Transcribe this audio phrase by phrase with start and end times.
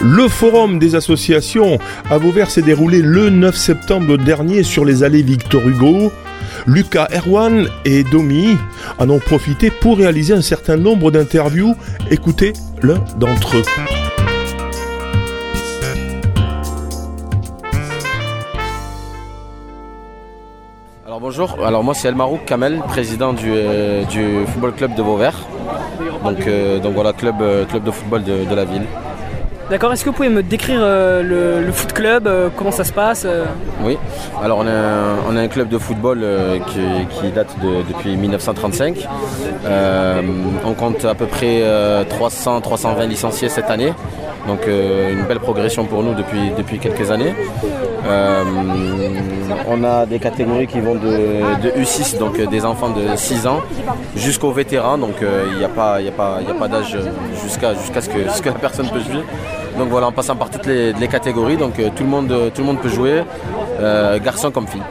[0.00, 1.78] Le forum des associations
[2.08, 6.12] à Vauvert s'est déroulé le 9 septembre dernier sur les allées Victor Hugo.
[6.66, 8.56] Lucas Erwan et Domi
[8.98, 11.74] en ont profité pour réaliser un certain nombre d'interviews.
[12.12, 13.64] Écoutez l'un d'entre eux.
[21.04, 25.34] Alors bonjour, alors moi c'est Elmarouk Kamel, président du, euh, du football club de Vauvert.
[26.22, 28.86] Donc, euh, voilà, club, euh, club de football de la ville.
[29.70, 32.92] D'accord, est-ce que vous pouvez me décrire euh, le, foot club, euh, comment ça se
[32.92, 33.44] passe euh
[33.84, 33.98] Oui,
[34.42, 36.24] alors on a un, club de football
[36.68, 39.06] qui, date de- depuis 1935.
[39.66, 40.22] Euh,
[40.64, 41.62] on compte à peu près
[42.18, 43.92] 300-320 licenciés cette année.
[44.46, 47.34] Donc une belle progression pour nous depuis, depuis quelques années.
[49.70, 53.60] On a des catégories qui vont de, de U6, donc des enfants de 6 ans,
[54.16, 54.96] jusqu'aux vétérans.
[54.96, 55.16] Donc
[55.52, 56.96] il n'y a pas, pas, pas d'âge
[57.42, 59.22] jusqu'à ce, que, ce que la personne peut jouer.
[59.78, 62.60] Donc voilà, en passant par toutes les, les catégories, donc euh, tout, le monde, tout
[62.60, 63.22] le monde peut jouer,
[63.80, 64.82] euh, garçon comme fille.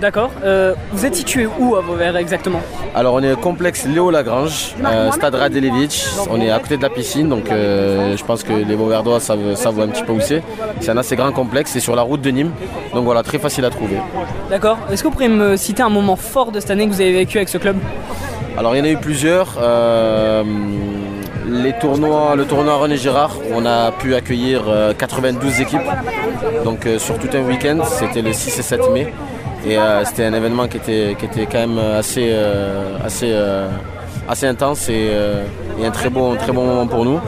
[0.00, 0.30] D'accord.
[0.44, 2.60] Euh, vous êtes situé où à Vauvert exactement?
[2.94, 6.06] Alors on est au complexe Léo Lagrange, euh, Stade Radelevich.
[6.30, 9.54] On est à côté de la piscine, donc euh, je pense que les Vauverdois savent,
[9.54, 10.42] savent un petit peu où c'est.
[10.80, 12.52] C'est un assez grand complexe, c'est sur la route de Nîmes,
[12.92, 13.96] donc voilà, très facile à trouver.
[14.50, 14.76] D'accord.
[14.90, 17.12] Est-ce que vous pourriez me citer un moment fort de cette année que vous avez
[17.12, 17.76] vécu avec ce club?
[18.58, 19.56] Alors il y en a eu plusieurs.
[21.46, 25.80] Euh, les tournois, le tournoi René Girard, on a pu accueillir euh, 92 équipes,
[26.64, 29.12] donc euh, sur tout un week-end, c'était le 6 et 7 mai.
[29.66, 33.68] Et euh, c'était un événement qui était, qui était quand même assez, euh, assez, euh,
[34.28, 35.42] assez intense et, euh,
[35.82, 37.18] un très bon, très bon moment pour nous.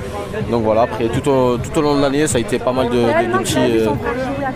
[0.51, 2.91] Donc voilà, après tout au, tout au long de l'année, ça a été pas mal
[2.91, 3.87] de, de- petits, euh,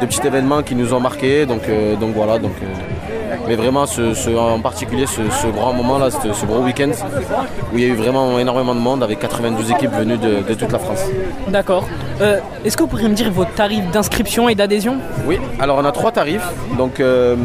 [0.00, 1.44] de petits événements qui nous ont marqués.
[1.44, 2.66] Donc, euh, donc voilà, donc, euh,
[3.52, 6.90] mais vraiment ce, ce- en particulier ce, ce grand moment là, ce, ce gros week-end
[7.72, 10.54] où il y a eu vraiment énormément de monde avec 92 équipes venues de, de
[10.54, 11.02] toute la France.
[11.48, 11.86] D'accord.
[12.22, 14.96] Euh, Est-ce que vous pourriez me dire vos tarifs d'inscription et d'adhésion?
[15.26, 16.46] Oui, alors on a trois tarifs.
[16.78, 17.36] Donc euh,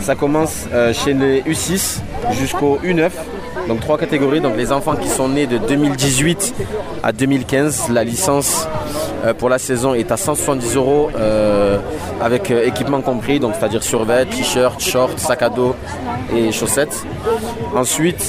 [0.00, 2.00] ça commence euh, chez les U6
[2.32, 3.08] jusqu'au U9.
[3.70, 4.40] Donc trois catégories.
[4.40, 6.54] Donc les enfants qui sont nés de 2018
[7.04, 8.66] à 2015, la licence
[9.24, 11.78] euh, pour la saison est à 170 euros euh,
[12.20, 15.76] avec euh, équipement compris, donc c'est-à-dire survêt, t-shirt, short, sac à dos
[16.34, 17.04] et chaussettes.
[17.72, 18.20] Ensuite,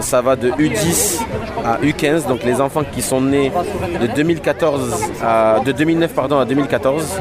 [0.00, 1.20] ça va de U10
[1.64, 3.52] à U15, donc les enfants qui sont nés
[4.00, 7.20] de 2014 à de 2009 pardon à 2014.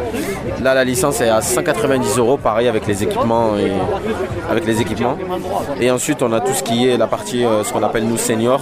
[0.62, 3.72] Là, la licence est à 190 euros, pareil avec les équipements et
[4.50, 5.18] avec les équipements.
[5.80, 8.18] Et ensuite, on a tout ce qui est la partie, euh, ce qu'on appelle nous
[8.18, 8.62] seniors.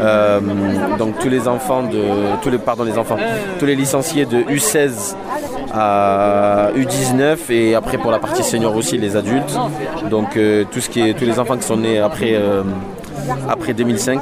[0.00, 0.40] Euh,
[0.98, 2.02] donc tous les enfants de
[2.42, 3.16] tous les pardon les enfants,
[3.58, 5.14] tous les licenciés de U16
[5.72, 9.56] à U19 et après pour la partie senior aussi les adultes.
[10.08, 12.40] Donc euh, tous les enfants qui sont nés après
[13.48, 14.20] après 2005.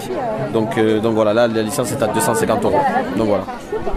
[0.53, 2.81] Donc euh, donc voilà là la licence est à 250 euros.
[3.17, 3.45] Donc voilà.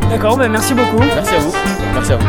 [0.10, 1.00] D'accord, ben merci beaucoup.
[1.00, 1.54] Merci à vous.
[1.94, 2.28] Merci à vous.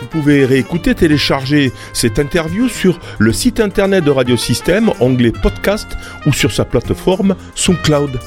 [0.00, 5.88] Vous pouvez réécouter, télécharger cette interview sur le site internet de Radio Système, onglet podcast
[6.26, 8.18] ou sur sa plateforme SoundCloud.